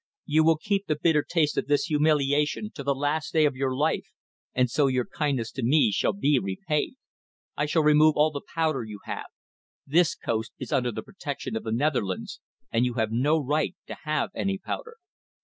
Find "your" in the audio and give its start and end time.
3.55-3.75, 4.87-5.05